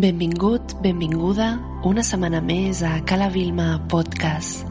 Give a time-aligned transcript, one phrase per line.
[0.00, 4.62] Benvingut, benvinguda, una setmana més a Cala Vilma Podcast.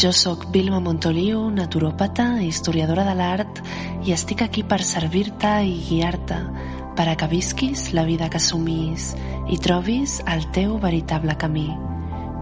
[0.00, 3.60] Jo sóc Vilma Montoliu, naturòpata, historiadora de l'art
[4.08, 6.40] i estic aquí per servir-te i guiar-te
[6.96, 9.10] per a que visquis la vida que assumís
[9.52, 11.68] i trobis el teu veritable camí.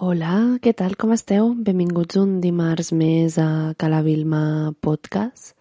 [0.00, 1.52] Hola, què tal, com esteu?
[1.52, 5.52] Benvinguts un dimarts més a Cala Vilma Podcast.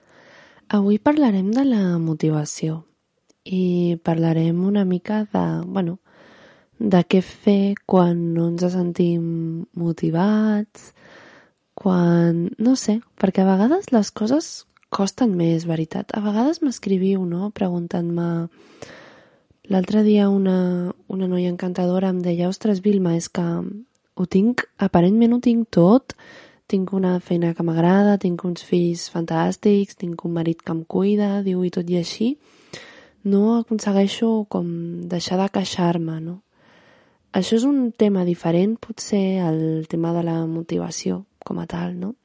[0.72, 2.89] Avui parlarem de la motivació
[3.50, 5.98] i parlarem una mica de, bueno,
[6.80, 10.94] de què fer quan no ens sentim motivats,
[11.74, 12.48] quan...
[12.58, 14.50] no sé, perquè a vegades les coses
[14.94, 16.14] costen més, veritat.
[16.14, 18.50] A vegades m'escriviu, no?, preguntant-me...
[19.70, 25.36] L'altre dia una, una noia encantadora em deia «Ostres, Vilma, és que ho tinc, aparentment
[25.36, 26.16] ho tinc tot,
[26.70, 31.44] tinc una feina que m'agrada, tinc uns fills fantàstics, tinc un marit que em cuida,
[31.46, 32.32] diu, i tot i així,
[33.24, 34.70] no aconsegueixo com
[35.10, 36.40] deixar de queixar-me, no?
[37.36, 42.16] Això és un tema diferent, potser, al tema de la motivació com a tal, no?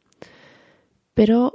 [1.14, 1.52] Però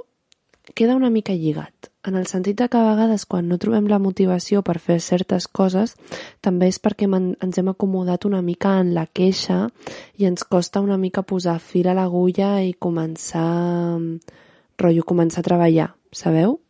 [0.74, 3.98] queda una mica lligat, en el sentit de que a vegades quan no trobem la
[3.98, 5.96] motivació per fer certes coses
[6.40, 9.68] també és perquè ens hem acomodat una mica en la queixa
[10.16, 13.98] i ens costa una mica posar fil a l'agulla i començar,
[14.78, 16.60] rotllo, començar a treballar, sabeu?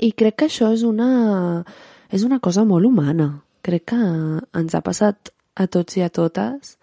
[0.00, 1.64] I crec que això és una,
[2.10, 3.28] és una cosa molt humana.
[3.64, 6.76] Crec que ens ha passat a tots i a totes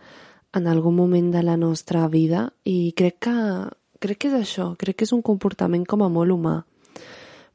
[0.55, 3.35] en algun moment de la nostra vida i crec que,
[4.03, 6.61] crec que és això, crec que és un comportament com a molt humà.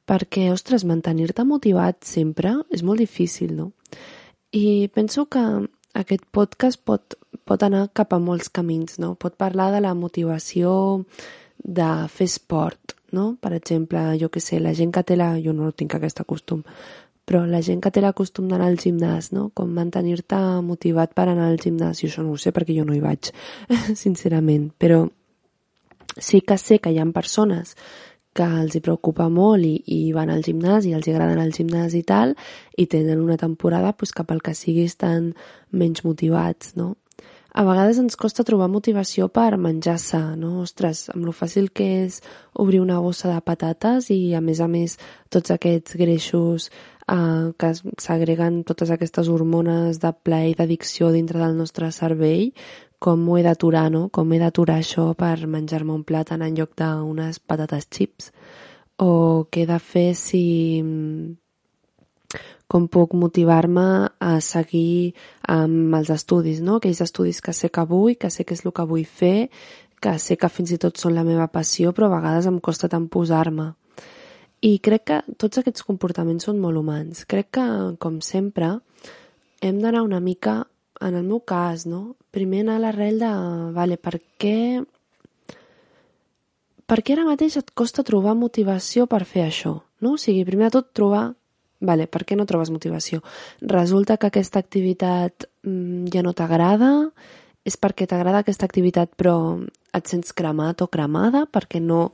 [0.06, 3.72] Perquè, ostres, mantenir-te motivat sempre és molt difícil, no?
[4.54, 5.42] I penso que
[5.98, 9.16] aquest podcast pot, pot anar cap a molts camins, no?
[9.18, 11.02] Pot parlar de la motivació
[11.58, 12.85] de fer esport,
[13.16, 13.32] no?
[13.40, 15.32] Per exemple, jo que sé, la gent que té la...
[15.40, 16.62] Jo no tinc aquest costum,
[17.26, 19.48] però la gent que té la costum d'anar al gimnàs, no?
[19.56, 22.02] Com mantenir-te motivat per anar al gimnàs.
[22.02, 23.32] Jo això no ho sé perquè jo no hi vaig,
[24.04, 24.68] sincerament.
[24.78, 25.06] Però
[26.16, 27.74] sí que sé que hi ha persones
[28.36, 31.54] que els hi preocupa molt i, i van al gimnàs i els agrada anar al
[31.56, 32.36] gimnàs i tal,
[32.76, 35.32] i tenen una temporada pues, cap al que sigui estan
[35.72, 36.94] menys motivats, no?
[37.56, 40.58] A vegades ens costa trobar motivació per menjar sa, no?
[40.60, 42.18] Ostres, amb lo fàcil que és
[42.52, 44.98] obrir una bossa de patates i, a més a més,
[45.32, 47.70] tots aquests greixos eh, que
[48.04, 52.52] s'agreguen totes aquestes hormones de plaer i d'addicció dintre del nostre cervell,
[53.00, 54.10] com ho he d'aturar, no?
[54.12, 58.32] Com he d'aturar això per menjar-me un plat en lloc d'unes patates chips?
[59.00, 60.44] O què he de fer si
[62.66, 63.86] com puc motivar-me
[64.18, 65.14] a seguir
[65.48, 66.78] amb els estudis, no?
[66.80, 69.48] aquells estudis que sé que vull, que sé que és el que vull fer,
[70.02, 72.90] que sé que fins i tot són la meva passió, però a vegades em costa
[72.90, 73.72] tant posar-me.
[74.66, 77.24] I crec que tots aquests comportaments són molt humans.
[77.28, 77.66] Crec que,
[78.02, 78.72] com sempre,
[79.62, 80.64] hem d'anar una mica,
[81.00, 82.16] en el meu cas, no?
[82.32, 83.32] primer anar a l'arrel de,
[83.76, 84.82] vale, per què
[86.86, 89.72] per què ara mateix et costa trobar motivació per fer això?
[90.00, 90.14] No?
[90.14, 91.24] O sigui, primer de tot trobar
[91.86, 93.22] Vale, per què no trobes motivació?
[93.62, 96.92] Resulta que aquesta activitat mm, ja no t'agrada?
[97.66, 99.36] És perquè t'agrada aquesta activitat però
[99.96, 101.46] et sents cremat o cremada?
[101.50, 102.12] Perquè no...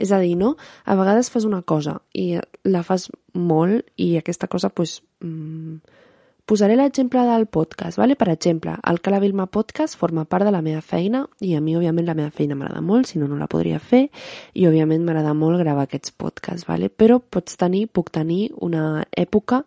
[0.00, 0.54] És a dir, no?
[0.88, 5.98] A vegades fas una cosa i la fas molt i aquesta cosa, doncs, mm,
[6.48, 8.14] Posaré l'exemple del podcast, vale?
[8.16, 11.74] per exemple, el Cala Vilma Podcast forma part de la meva feina i a mi,
[11.76, 14.06] òbviament, la meva feina m'agrada molt, si no, no la podria fer
[14.54, 16.88] i, òbviament, m'agrada molt gravar aquests podcasts, vale?
[16.88, 19.60] però pots tenir, puc tenir una època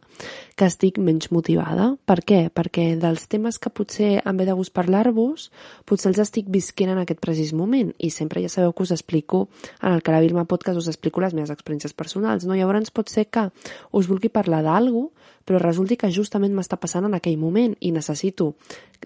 [0.58, 1.92] que estic menys motivada.
[2.02, 2.42] Per què?
[2.50, 5.52] Perquè dels temes que potser em ve de gust parlar-vos,
[5.86, 9.50] potser els estic visquent en aquest precís moment i sempre ja sabeu que us explico,
[9.84, 12.58] en el Cala Vilma Podcast us explico les meves experiències personals, no?
[12.58, 13.52] Llavors pot ser que
[13.94, 15.12] us vulgui parlar d'algú
[15.46, 18.54] però resulti que justament m'està passant en aquell moment i necessito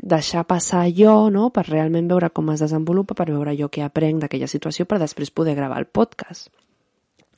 [0.02, 4.22] deixar passar jo, no?, per realment veure com es desenvolupa, per veure jo què aprenc
[4.24, 6.52] d'aquella situació per després poder gravar el podcast.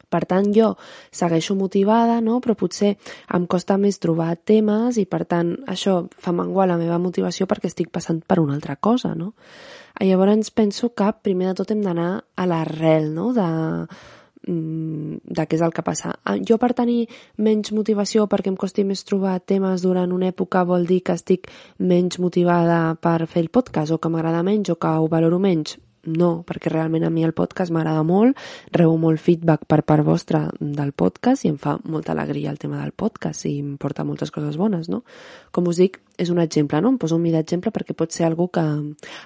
[0.07, 0.71] Per tant, jo
[1.11, 2.39] segueixo motivada, no?
[2.39, 2.93] però potser
[3.35, 7.67] em costa més trobar temes i, per tant, això fa menguar la meva motivació perquè
[7.67, 9.11] estic passant per una altra cosa.
[9.19, 9.33] No?
[9.99, 13.33] Llavors penso que primer de tot hem d'anar a l'arrel no?
[13.35, 13.49] de,
[14.47, 16.15] de què és el que passa.
[16.23, 17.07] Ah, jo per tenir
[17.37, 21.51] menys motivació, perquè em costi més trobar temes durant una època, vol dir que estic
[21.79, 25.77] menys motivada per fer el podcast, o que m'agrada menys, o que ho valoro menys?
[26.07, 28.37] No, perquè realment a mi el podcast m'agrada molt,
[28.71, 32.81] rebo molt feedback per part vostra del podcast i em fa molta alegria el tema
[32.81, 35.03] del podcast i em porta moltes coses bones, no?
[35.51, 36.89] Com us dic, és un exemple, no?
[36.89, 38.63] Em poso un mi d'exemple perquè pot ser algo que...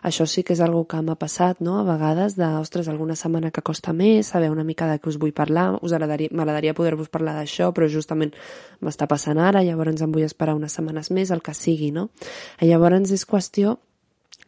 [0.08, 1.78] Això sí que és algo que m'ha passat, no?
[1.80, 5.20] A vegades de, ostres, alguna setmana que costa més, saber una mica de què us
[5.22, 8.34] vull parlar, us agradaria, m'agradaria poder-vos parlar d'això, però justament
[8.82, 12.10] m'està passant ara, llavors em vull esperar unes setmanes més, el que sigui, no?
[12.60, 13.78] I llavors és qüestió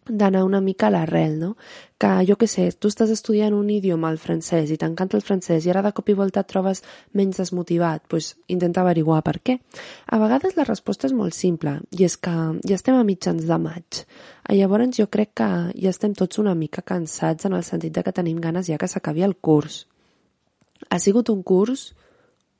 [0.05, 1.55] d'anar una mica a l'arrel, no?
[1.97, 5.63] Que, jo que sé, tu estàs estudiant un idioma, el francès, i t'encanta el francès,
[5.63, 6.83] i ara de cop i volta et trobes
[7.15, 9.57] menys desmotivat, doncs intenta averiguar per què.
[10.11, 12.35] A vegades la resposta és molt simple, i és que
[12.67, 14.03] ja estem a mitjans de maig.
[14.51, 18.15] Llavors jo crec que ja estem tots una mica cansats en el sentit de que
[18.15, 19.85] tenim ganes ja que s'acabi el curs.
[20.89, 21.93] Ha sigut un curs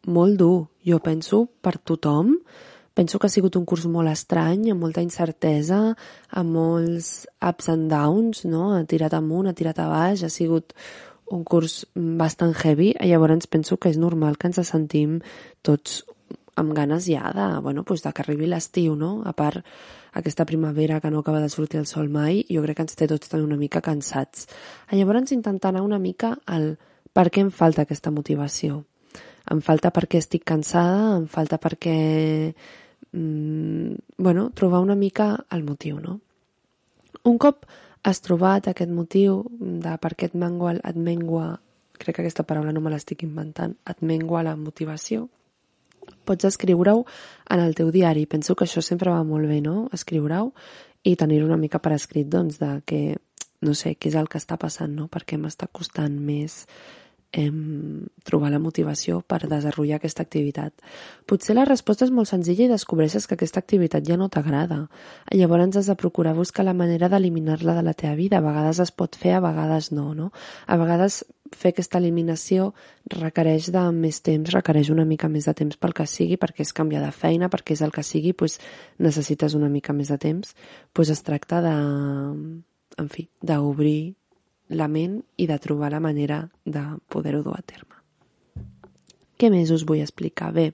[0.07, 2.37] molt dur, jo penso, per tothom,
[2.93, 5.95] Penso que ha sigut un curs molt estrany, amb molta incertesa,
[6.29, 8.69] amb molts ups and downs, no?
[8.75, 10.75] Ha tirat amunt, ha tirat a baix, ha sigut
[11.33, 15.21] un curs bastant heavy, llavors penso que és normal que ens sentim
[15.65, 16.03] tots
[16.55, 19.23] amb ganes ja de, bueno, pues de que arribi l'estiu, no?
[19.25, 19.65] A part,
[20.13, 23.07] aquesta primavera que no acaba de sortir el sol mai, jo crec que ens té
[23.09, 24.47] tots també una mica cansats.
[24.91, 26.75] Llavors intentar anar una mica al
[27.13, 28.83] per què em falta aquesta motivació.
[29.51, 32.53] Em falta perquè estic cansada, em falta perquè
[33.13, 36.19] mm, bueno, trobar una mica el motiu, no?
[37.23, 37.65] Un cop
[38.03, 41.53] has trobat aquest motiu de per què et mengua, et mengua
[41.97, 45.29] crec que aquesta paraula no me l'estic inventant, et mengua la motivació,
[46.27, 47.05] pots escriure-ho
[47.49, 48.25] en el teu diari.
[48.27, 49.87] Penso que això sempre va molt bé, no?
[49.93, 50.51] Escriure-ho
[51.03, 53.17] i tenir una mica per escrit, doncs, de que,
[53.63, 55.07] no sé, què és el que està passant, no?
[55.07, 56.65] Per què m'està costant més
[57.33, 60.73] em, trobar la motivació per desenvolupar aquesta activitat.
[61.25, 64.85] Potser la resposta és molt senzilla i descobreixes que aquesta activitat ja no t'agrada.
[65.33, 68.37] Llavors has de procurar buscar la manera d'eliminar-la de la teva vida.
[68.37, 70.31] A vegades es pot fer, a vegades no, no?
[70.67, 72.71] A vegades fer aquesta eliminació
[73.09, 76.73] requereix de més temps, requereix una mica més de temps pel que sigui, perquè és
[76.73, 78.59] canviar de feina, perquè és el que sigui, doncs
[78.99, 80.55] necessites una mica més de temps.
[80.93, 81.77] Doncs es tracta de,
[82.97, 84.13] en fi, d'obrir
[84.69, 87.97] la ment i de trobar la manera de poder-ho dur a terme.
[89.37, 90.51] Què més us vull explicar?
[90.53, 90.71] Bé,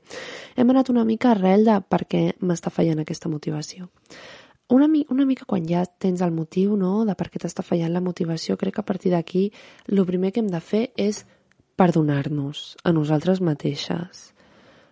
[0.56, 3.88] hem anat una mica arrel de per què m'està fallant aquesta motivació.
[4.69, 7.94] Una, mi una mica quan ja tens el motiu no, de per què t'està fallant
[7.95, 9.47] la motivació, crec que a partir d'aquí
[9.88, 11.24] el primer que hem de fer és
[11.80, 14.27] perdonar-nos a nosaltres mateixes.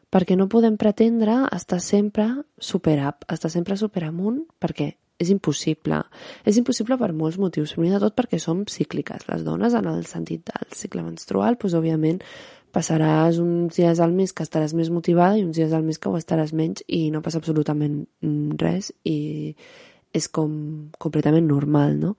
[0.10, 6.02] Perquè no podem pretendre estar sempre super up, estar sempre super amunt, perquè és impossible.
[6.46, 9.26] És impossible per molts motius, primer de tot perquè som cícliques.
[9.30, 12.22] Les dones, en el sentit del cicle menstrual, doncs, òbviament
[12.76, 16.12] passaràs uns dies al mes que estaràs més motivada i uns dies al mes que
[16.12, 18.04] ho estaràs menys i no passa absolutament
[18.62, 19.56] res i
[20.14, 20.52] és com
[21.02, 22.14] completament normal, no?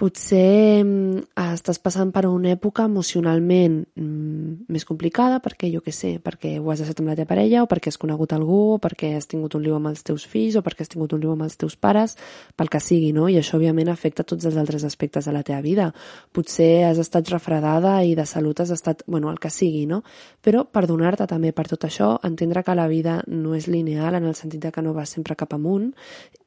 [0.00, 6.14] Potser mm, estàs passant per una època emocionalment mm, més complicada perquè, jo que sé,
[6.24, 9.12] perquè ho has deixat amb la teva parella o perquè has conegut algú o perquè
[9.18, 11.44] has tingut un liu amb els teus fills o perquè has tingut un liu amb
[11.44, 12.16] els teus pares,
[12.56, 13.28] pel que sigui, no?
[13.28, 15.90] I això, òbviament, afecta tots els altres aspectes de la teva vida.
[16.32, 20.00] Potser has estat refredada i de salut has estat, bueno, el que sigui, no?
[20.40, 24.36] Però perdonar-te també per tot això, entendre que la vida no és lineal en el
[24.38, 25.90] sentit de que no va sempre cap amunt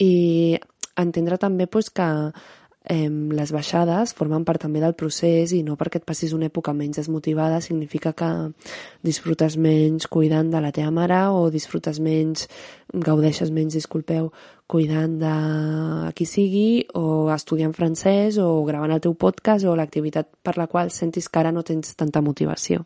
[0.02, 0.58] i
[0.98, 2.06] entendre també pues, que
[2.84, 6.74] eh, les baixades formen part també del procés i no perquè et passis una època
[6.76, 8.30] menys desmotivada significa que
[9.04, 12.48] disfrutes menys cuidant de la teva mare o disfrutes menys,
[12.94, 14.32] gaudeixes menys, disculpeu,
[14.68, 15.36] cuidant de
[16.18, 20.92] qui sigui o estudiant francès o gravant el teu podcast o l'activitat per la qual
[20.92, 22.84] sentis que ara no tens tanta motivació.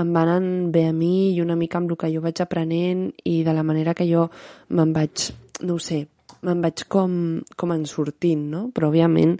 [0.00, 3.08] em va anant bé a mi i una mica amb el que jo vaig aprenent
[3.24, 4.28] i de la manera que jo
[4.76, 5.30] me'n vaig,
[5.64, 6.02] no ho sé,
[6.44, 7.14] me'n vaig com,
[7.56, 8.66] com en sortint, no?
[8.76, 9.38] Però, òbviament,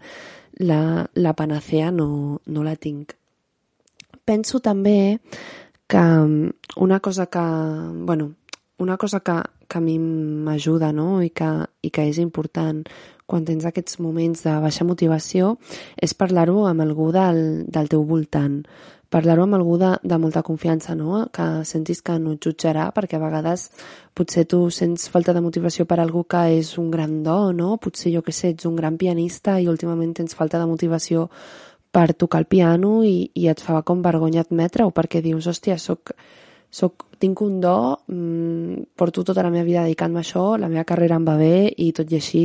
[0.65, 0.81] la,
[1.21, 3.13] la panacea no, no la tinc.
[4.25, 5.21] Penso també
[5.91, 6.05] que
[6.81, 7.47] una cosa que,
[8.09, 8.33] bueno,
[8.81, 9.37] una cosa que,
[9.69, 11.23] que a mi m'ajuda no?
[11.23, 11.49] I, que,
[11.83, 12.83] i que és important
[13.31, 15.55] quan tens aquests moments de baixa motivació
[15.97, 18.65] és parlar-ho amb algú del, del teu voltant
[19.11, 21.27] parlar-ho amb algú de, de molta confiança, no?
[21.35, 23.67] que sentis que no et jutjarà, perquè a vegades
[24.15, 27.75] potser tu sents falta de motivació per algú que és un gran do, no?
[27.83, 31.27] potser jo que sé, ets un gran pianista i últimament tens falta de motivació
[31.91, 36.15] per tocar el piano i, i et fa com vergonya admetre-ho, perquè dius, hòstia, soc,
[36.71, 40.87] soc, tinc un do, mmm, porto tota la meva vida dedicant-me a això, la meva
[40.87, 42.45] carrera em va bé i tot i així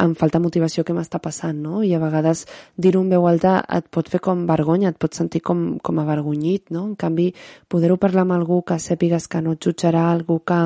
[0.00, 1.82] em falta motivació què m'està passant, no?
[1.84, 5.42] I a vegades dir-ho en veu alta et pot fer com vergonya, et pot sentir
[5.44, 6.86] com, com avergonyit, no?
[6.88, 7.30] En canvi,
[7.68, 10.60] poder-ho parlar amb algú que sàpigues que no et jutjarà, algú que,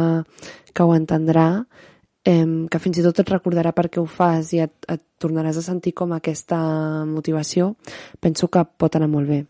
[0.72, 1.48] que ho entendrà,
[2.24, 5.58] eh, que fins i tot et recordarà per què ho fas i et, et tornaràs
[5.58, 6.60] a sentir com aquesta
[7.08, 7.74] motivació,
[8.20, 9.42] penso que pot anar molt bé.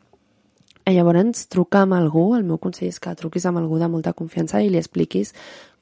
[0.84, 4.12] I llavors, trucar amb algú, el meu consell és que truquis amb algú de molta
[4.12, 5.32] confiança i li expliquis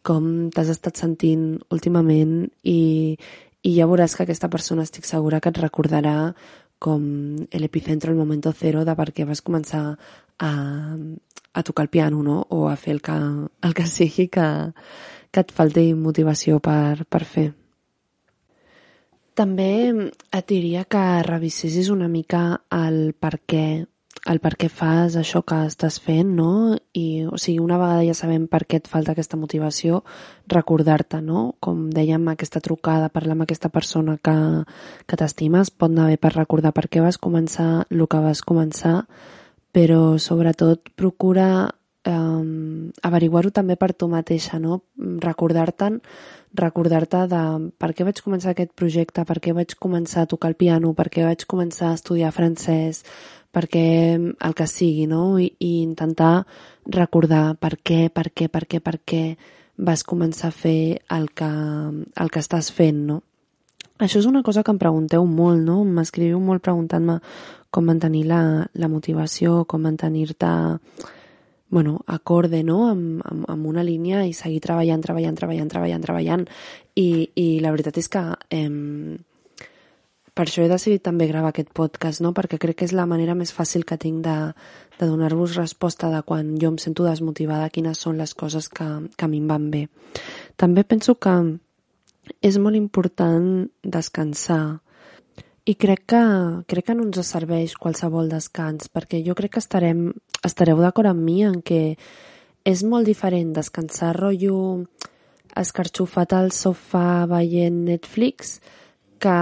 [0.06, 3.16] com t'has estat sentint últimament i,
[3.62, 6.34] i ja veuràs que aquesta persona estic segura que et recordarà
[6.82, 7.02] com
[7.54, 9.84] l'epicentro, el moment zero de per què vas començar
[10.42, 10.50] a,
[11.54, 12.40] a tocar el piano, no?
[12.50, 13.14] O a fer el que,
[13.62, 14.46] el que sigui que,
[15.30, 17.52] que et falti motivació per, per fer.
[19.38, 19.70] També
[20.34, 23.66] et diria que revisessis una mica el per què
[24.30, 26.76] el per què fas això que estàs fent, no?
[26.94, 30.02] I, o sigui, una vegada ja sabem per què et falta aquesta motivació,
[30.52, 31.56] recordar-te, no?
[31.64, 34.36] Com dèiem, aquesta trucada, parlar amb aquesta persona que,
[35.10, 39.00] que t'estimes, pot anar bé per recordar per què vas començar el que vas començar,
[39.74, 41.48] però sobretot procura
[42.06, 42.44] eh,
[43.02, 44.84] averiguar-ho també per tu mateixa, no?
[45.26, 45.98] Recordar-te'n
[46.54, 47.42] recordar-te de
[47.80, 51.08] per què vaig començar aquest projecte, per què vaig començar a tocar el piano, per
[51.08, 53.02] què vaig començar a estudiar francès,
[53.52, 55.38] perquè el que sigui, no?
[55.38, 56.44] I, i intentar
[56.86, 59.24] recordar per què, per què, per què, per què
[59.82, 61.50] vas començar a fer el que,
[62.24, 63.22] el que estàs fent, no?
[64.02, 65.82] Això és una cosa que em pregunteu molt, no?
[65.84, 67.20] M'escriviu molt preguntant-me
[67.72, 68.42] com mantenir la,
[68.74, 70.52] la motivació, com mantenir-te
[71.72, 72.90] bueno, acorde no?
[72.90, 76.42] amb, amb, amb una línia i seguir treballant, treballant, treballant, treballant, treballant.
[77.00, 78.20] I, i la veritat és que
[78.52, 78.68] eh,
[80.34, 82.32] per això he decidit també gravar aquest podcast, no?
[82.32, 84.36] perquè crec que és la manera més fàcil que tinc de,
[84.98, 89.26] de donar-vos resposta de quan jo em sento desmotivada, quines són les coses que, que
[89.26, 89.86] a mi em van bé.
[90.56, 91.36] També penso que
[92.40, 94.80] és molt important descansar
[95.68, 96.22] i crec que,
[96.66, 100.08] crec que no ens serveix qualsevol descans, perquè jo crec que estarem,
[100.42, 101.98] estareu d'acord amb mi en que
[102.64, 104.86] és molt diferent descansar rotllo
[105.58, 108.56] escarxofat al sofà veient Netflix
[109.22, 109.38] que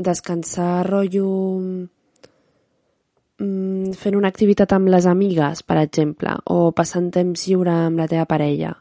[0.00, 1.28] descansar rotllo
[3.38, 8.08] mm, fent una activitat amb les amigues, per exemple, o passant temps lliure amb la
[8.10, 8.74] teva parella.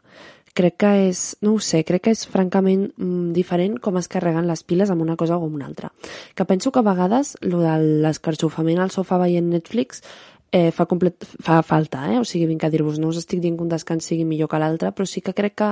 [0.58, 4.50] Crec que és, no ho sé, crec que és francament mm, diferent com es carreguen
[4.50, 5.92] les piles amb una cosa o amb una altra.
[6.36, 10.04] Que penso que a vegades lo de l'escarxofament al sofà veient Netflix
[10.52, 12.20] eh, fa, complet, fa falta, eh?
[12.20, 14.60] o sigui, vinc a dir-vos, no us estic dient que un descans sigui millor que
[14.62, 15.70] l'altre, però sí que crec que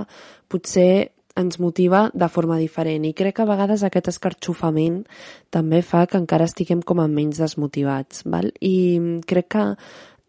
[0.48, 5.04] potser ens motiva de forma diferent i crec que a vegades aquest escarxofament
[5.54, 8.52] també fa que encara estiguem com a menys desmotivats val?
[8.62, 9.66] i crec que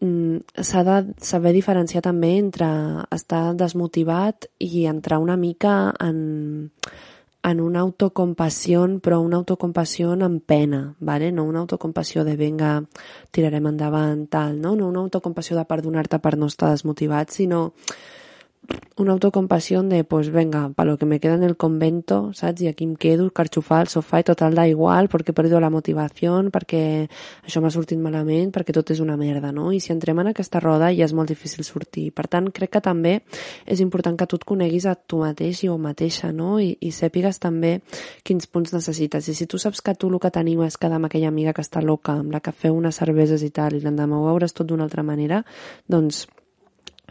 [0.05, 2.69] mm, s'ha de saber diferenciar també entre
[3.15, 6.21] estar desmotivat i entrar una mica en,
[7.43, 11.33] en una autocompassió, però una autocompassió amb pena, ¿vale?
[11.33, 12.83] no una autocompassió de venga,
[13.31, 14.75] tirarem endavant, tal, no?
[14.77, 17.73] no una autocompassió de perdonar-te per no estar desmotivat, sinó
[18.97, 22.63] una autocompassió de, pues venga, para lo que me queda en el convento, saps?
[22.63, 25.71] I aquí em quedo, carxofar al sofà i total da igual, perquè he perdut la
[25.71, 26.83] motivació, perquè
[27.47, 29.71] això m'ha sortit malament, perquè tot és una merda, no?
[29.73, 32.11] I si entrem en aquesta roda ja és molt difícil sortir.
[32.13, 33.21] Per tant, crec que també
[33.67, 36.59] és important que tu et coneguis a tu mateix i o mateixa, no?
[36.59, 37.79] I, i sàpigues també
[38.27, 39.29] quins punts necessites.
[39.29, 41.63] I si tu saps que tu el que t'anima és quedar amb aquella amiga que
[41.63, 44.67] està loca, amb la que feu unes cerveses i tal, i l'endemà ho veuràs tot
[44.67, 45.45] d'una altra manera,
[45.87, 46.27] doncs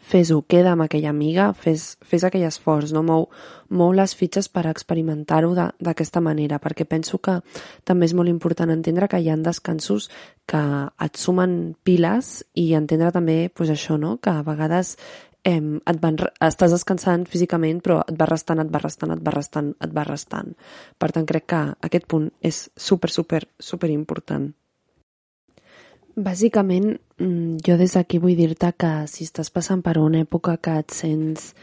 [0.02, 3.04] fes-ho, queda amb aquella amiga, fes, fes aquell esforç, no?
[3.04, 3.28] mou,
[3.70, 7.40] mou les fitxes per experimentar-ho d'aquesta manera, perquè penso que
[7.88, 10.10] també és molt important entendre que hi ha descansos
[10.48, 10.62] que
[11.04, 14.18] et sumen piles i entendre també pues, això, no?
[14.22, 14.96] que a vegades
[15.44, 19.34] eh, et van, estàs descansant físicament però et va restant, et va restant, et va
[19.36, 20.54] restant, et va restant.
[20.98, 24.52] Per tant, crec que aquest punt és super, super, super important.
[26.18, 30.80] Bàsicament, mm, jo des d'aquí vull dir-te que si estàs passant per una època que
[30.80, 31.54] et sents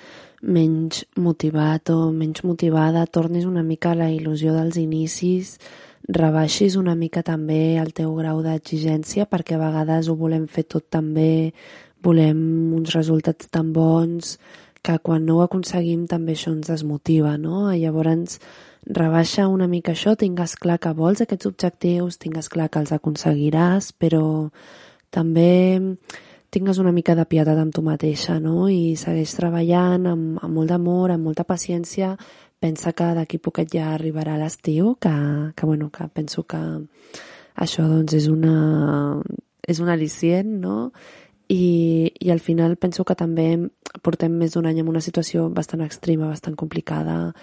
[0.42, 5.58] menys motivat o menys motivada, tornis una mica a la il·lusió dels inicis,
[6.06, 10.86] rebaixis una mica també el teu grau d'exigència perquè a vegades ho volem fer tot
[10.88, 11.52] tan bé,
[12.00, 14.38] volem uns resultats tan bons
[14.84, 17.72] que quan no ho aconseguim també això ens desmotiva, no?
[17.72, 18.38] Llavors,
[18.86, 23.92] rebaixa una mica això, tingues clar que vols aquests objectius, tingues clar que els aconseguiràs,
[23.96, 24.50] però
[25.14, 25.96] també
[26.54, 28.68] tingues una mica de pietat amb tu mateixa, no?
[28.70, 32.12] I segueix treballant amb, amb molt d'amor, amb molta paciència,
[32.62, 35.14] pensa que d'aquí poquet ja arribarà l'estiu, que,
[35.56, 36.60] que, bueno, que penso que
[37.54, 39.20] això doncs és una,
[39.66, 40.92] és un al·licient, no?
[41.48, 43.48] I, i al final penso que també
[44.02, 47.34] portem més d'un any en una situació bastant extrema, bastant complicada,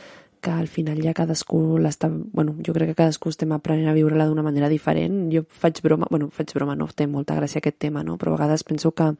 [0.41, 2.09] que al final ja cadascú l'està...
[2.09, 5.29] Bueno, jo crec que cadascú estem aprenent a viure-la d'una manera diferent.
[5.31, 6.07] Jo faig broma...
[6.09, 8.17] Bueno, faig broma, no té molta gràcia aquest tema, no?
[8.17, 9.11] Però a vegades penso que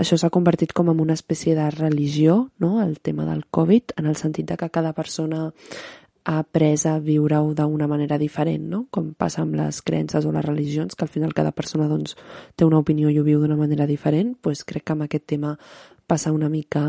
[0.00, 2.78] això s'ha convertit com en una espècie de religió, no?
[2.82, 5.50] El tema del Covid, en el sentit de que cada persona
[6.24, 8.84] ha après a viure-ho d'una manera diferent, no?
[8.94, 12.14] Com passa amb les creences o les religions, que al final cada persona doncs,
[12.56, 15.56] té una opinió i ho viu d'una manera diferent, doncs crec que amb aquest tema
[16.10, 16.82] passa una mica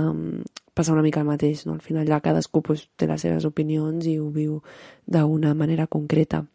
[0.73, 1.75] passa una mica el mateix, no?
[1.75, 4.61] Al final ja cadascú pues, té les seves opinions i ho viu
[5.05, 6.45] d'una manera concreta.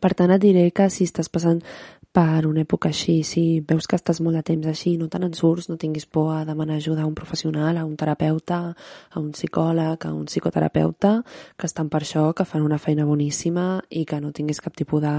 [0.00, 1.60] Per tant, et diré que si estàs passant
[2.12, 5.32] per una època així, si veus que estàs molt de temps així, no te n'en
[5.36, 8.60] surts, no tinguis por a demanar ajuda a un professional, a un terapeuta,
[9.10, 11.14] a un psicòleg, a un psicoterapeuta,
[11.56, 15.00] que estan per això, que fan una feina boníssima i que no tinguis cap tipus
[15.04, 15.14] de,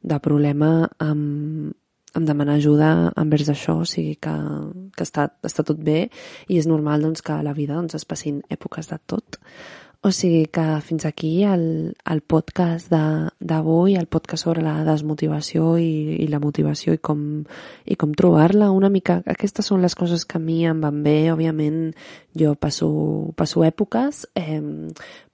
[0.00, 1.76] de problema amb,
[2.18, 4.34] em demanar ajuda envers això, o sigui que,
[4.96, 6.08] que està, està tot bé
[6.48, 9.40] i és normal doncs, que a la vida doncs, es passin èpoques de tot.
[10.02, 16.16] O sigui que fins aquí el, el podcast d'avui, el podcast sobre la desmotivació i,
[16.24, 17.20] i la motivació i com,
[17.84, 19.18] i com trobar-la una mica.
[19.28, 21.28] Aquestes són les coses que a mi em van bé.
[21.34, 21.92] Òbviament
[22.32, 22.88] jo passo,
[23.36, 24.62] passo èpoques, eh,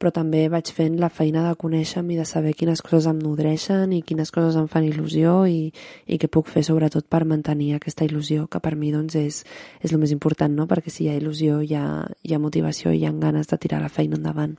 [0.03, 3.95] però també vaig fent la feina de conèixer-me i de saber quines coses em nodreixen
[3.95, 5.71] i quines coses em fan il·lusió i,
[6.11, 9.45] i què puc fer sobretot per mantenir aquesta il·lusió, que per mi doncs és,
[9.79, 10.67] és el més important, no?
[10.67, 11.87] perquè si hi ha il·lusió hi ha,
[12.27, 14.56] hi ha motivació i hi ha ganes de tirar la feina endavant.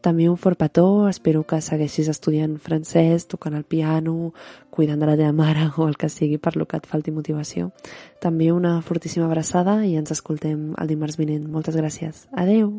[0.00, 4.32] També un fort petó, espero que segueixis estudiant francès, tocant el piano,
[4.70, 7.72] cuidant de la teva mare o el que sigui per lo que et falti motivació.
[8.22, 11.50] També una fortíssima abraçada i ens escoltem el dimarts vinent.
[11.50, 12.28] Moltes gràcies.
[12.30, 12.76] Adeu!